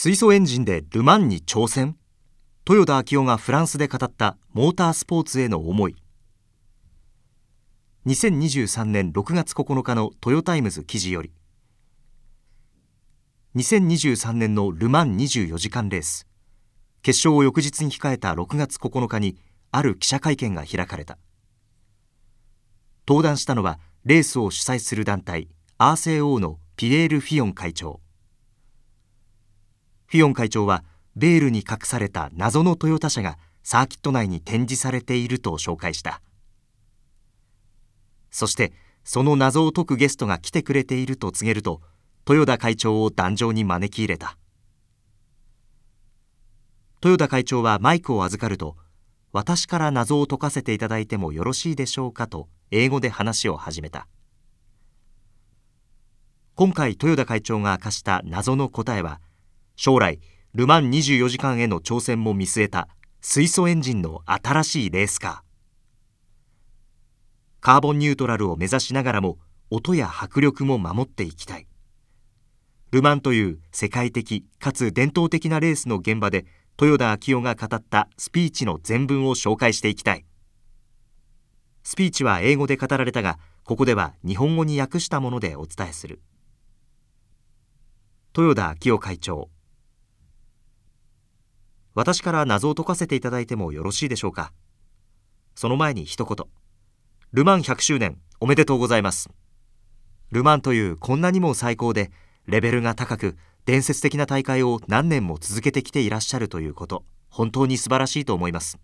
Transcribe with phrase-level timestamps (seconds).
[0.00, 1.96] 水素エンジンでルマンに挑戦？
[2.70, 5.96] 豊田章男がフランスで語ったモータースポーツへの思い。
[8.06, 11.32] 2023年6月9日のトヨタイムズ記事より。
[13.56, 16.28] 2023年のルマン24時間レース。
[17.02, 19.36] 決勝を翌日に控えた6月9日に
[19.72, 21.18] ある記者会見が開かれた。
[23.08, 28.00] 登壇したのはレースを主催する団体アーセーオーのピエール・フィヨン会長。
[30.08, 30.84] フィヨン会長は
[31.16, 36.22] ベールに隠された謎のトヨタ車がサーキット内に展示されていると紹介した。
[38.30, 38.72] そして
[39.04, 41.82] その謎を解くゲストが来てくれていると告げると
[42.26, 44.38] 豊田会長を壇上に招き入れた。
[47.04, 48.76] 豊田会長はマイクを預かると
[49.32, 52.28] 私から謎を解かせていただいてもよろしいでしょうか？
[52.28, 54.08] と英語で話を始めた。
[56.54, 59.20] 今回豊田会長が明かした謎の答えは
[59.80, 60.18] 将来
[60.54, 62.88] ルマン24時間への挑戦も見据えた
[63.20, 65.38] 水素エンジンの新しいレースカー。
[67.60, 69.38] カーボンニュートラルを目指しながらも
[69.70, 71.68] 音や迫力も守っていきたい。
[72.90, 76.44] ルマンという世界的かつ伝統的なレースの現場で
[76.80, 80.24] 豊田昭夫が語ったスピーチの全文を紹介していきたい。
[81.84, 86.20] スピーチは英語で語られたがここでは日本語に訳したものでお伝えする。
[88.36, 89.50] 豊田昭夫会長。
[91.98, 94.52] 私から謎を解かせていただいてもよろしいでしょうか。
[95.56, 96.46] その前に一言。
[97.32, 99.28] ルマン100周年おめでとうございます。
[100.30, 102.12] ルマンというこんなにも最高で
[102.46, 108.78] レベルが高く伝説的な大会を何年も続けてきていらっしゃるということ本当に素晴らしいと思います。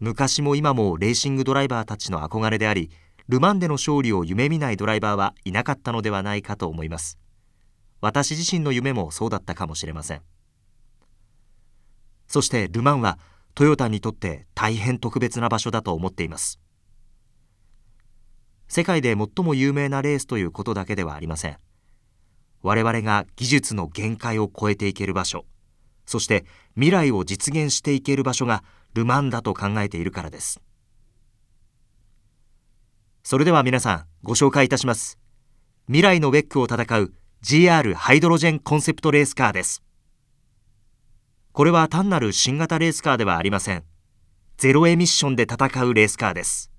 [0.00, 2.90] 昔も今もレーシングドライバーたちの憧れであり
[3.28, 7.20] ルマンでの勝利を夢見ないドライバーはいなかったのではないかと思います。
[8.00, 10.22] 私自身の夢もそうだったかもしれません。
[12.28, 13.18] そしてルマンは
[13.54, 16.60] トヨタにとって大変特別な場所だと思っています。
[18.68, 21.58] 世界で最も有名なレースということだけではありません。
[22.62, 25.44] 我々が技術の限界を超えていける場所
[26.06, 28.62] そして未来を実現していける場所が
[28.94, 30.60] ルマンだと考えているからです。
[33.22, 35.18] それでは皆さんご紹介いたします。
[35.86, 39.82] 未来のウェックを戦う GR ハイドロジェンコンセプトレースカーです。
[41.52, 43.84] これは単なる新型レースカーではありません。
[44.56, 46.70] ゼロエミッションで戦うレースカーです。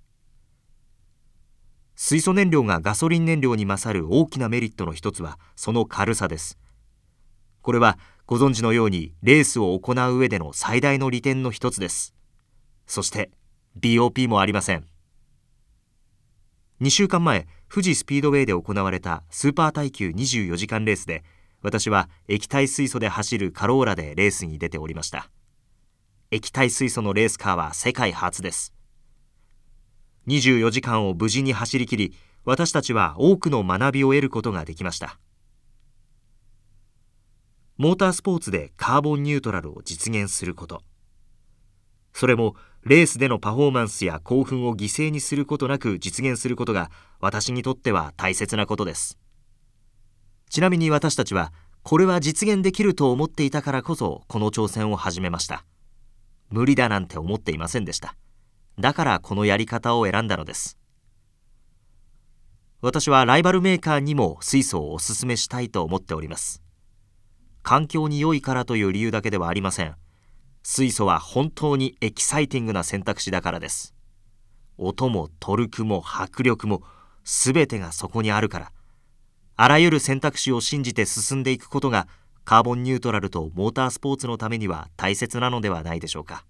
[1.95, 6.57] 水素燃料がガソリン燃料に勝る大きなメリットの一つはその軽さです。
[7.62, 12.16] これはご存知のようにレースを行う上での最大の利点の一つです。
[12.88, 13.29] そして
[13.79, 14.88] BOP もありません。
[16.81, 21.23] 2週間前、富士スピードウェイで行われたスーパー耐久24時間レースで
[21.63, 25.29] 私は液体水素で走るカローラでレースに出ておりました。
[26.29, 28.74] 液体水素のレースカーは世界初です。
[30.28, 32.13] 24時間を無事に走り切り
[32.46, 35.18] 私たちは多くの学びを得ることができました。
[37.78, 40.84] モータースポーツでカーボンニュートラルを実現すること。
[42.13, 46.91] それもレースでのパフォーマンスや興奮を犠牲にすることなく実現することが
[47.22, 49.18] 私にとっては大切なことです。
[50.53, 55.66] ちなみに私たちはこれは実現できると思っていたからこそこの挑戦を始めました。
[56.52, 58.16] 無理だなんて思っていませんでした。
[58.78, 60.78] だからこのやり方を選んだのです。
[62.81, 66.62] 私はライバルメーカーにも水素をお勧めしたいと思っております。
[67.63, 69.96] 環境に良いからという理由だけではありません。
[70.62, 73.96] 水素は本当にエキサイティングな選択肢だからです。
[74.78, 76.84] 音もトルクも迫力も
[77.24, 78.72] 全てがそこにあるから。
[79.56, 82.08] あらゆる選択肢を信じて進んでいくことが
[82.44, 86.46] カーボンニュートラルとモータースポーツのためには大切なのではないでしょうか。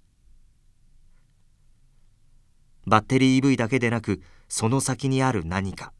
[2.86, 5.94] バッテリー EV だけでなくその先にある何か。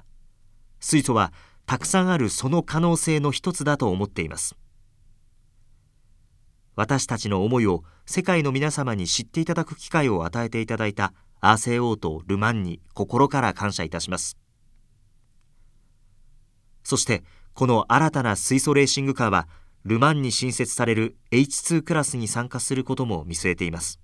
[0.80, 1.32] 水素は
[1.66, 4.56] たくさんあるその可能性の一つだと思っています。
[6.76, 14.43] 私たちの思いを世界の皆様に知っていただく機会を与えていただいたアーセオーとルマンに心から感謝いたします。
[16.84, 19.48] そしてこの新たな水素レーシングカーは
[19.86, 24.00] ルマンに新設される H2 クラスに参加することも見据えています。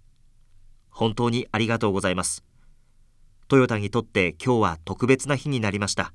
[0.89, 2.43] 本当にありがとうございます。
[3.47, 6.13] トヨタにとって今日は特別な日になりました。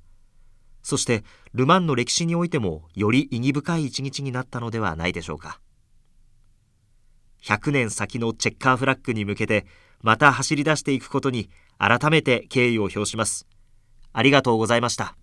[0.83, 1.25] そして
[1.55, 5.61] ルマンの歴史においてもより意義深い一日になったのではないでしょうか。
[7.43, 9.67] 100年先のチェッカーフラッグに向けて
[10.03, 13.47] また走り出していくことに改めて敬意を表します。
[14.13, 15.17] ありがとうございました。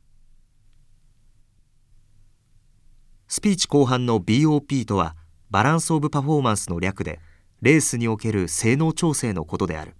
[3.33, 5.15] スピーチ後半の BOP とは
[5.49, 7.21] バランス・オブ・パフォーマンスの略で
[7.61, 9.95] レースにおける性能調整のことである。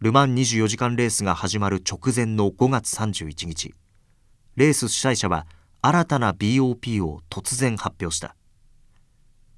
[0.00, 3.72] ル・マン24時間レースが始まる直前の5月31日
[4.56, 5.46] レース主催者は
[5.80, 8.36] 新たな BOP を突然発表した。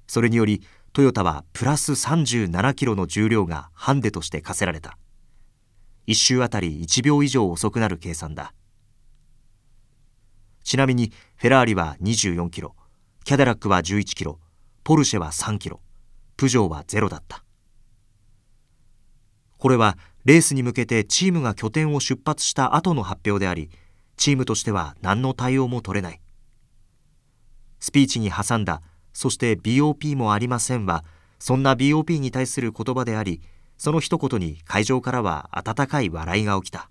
[0.07, 0.61] それにより
[0.93, 4.97] トヨタはプラス37キロの重量がハンデとして課せられた。
[6.07, 8.53] 1周あたり1秒以上遅くなる計算だ。
[10.67, 12.75] ちなみにフェラーリは24キロ
[13.23, 14.37] キャデラックは11キロ
[14.83, 15.79] ポルシェは3キロ
[16.35, 17.45] プジョーはゼロだった。
[19.57, 23.69] これはレースに向けてチームが拠点を出発した後の発表であり
[24.17, 26.19] チームとしては何の対応も取れない。
[27.79, 28.81] スピーチに挟んだ
[29.13, 31.05] そして BOP もありませんは
[31.39, 33.39] そんな BOP に対する言葉であり
[33.77, 36.89] その一言に会場からは温かい笑いが起きた。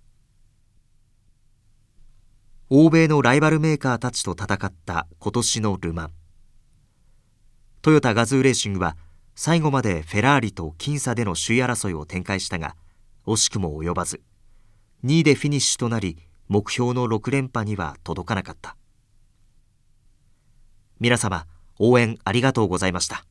[2.68, 6.10] 欧米のライバルメーカーたちと戦った今年のル・マン。
[7.80, 8.96] トヨタガズーレーシングは
[9.36, 12.74] 最後までフェラーリと僅差での首位争いを展開したが
[13.24, 14.20] 惜しくも及ばず
[15.04, 16.18] 2位でフィニッシュとなり
[16.48, 18.76] 目標の6連覇には届かなかった。
[20.98, 21.46] 皆様
[21.78, 23.24] 応援ありがとうございました。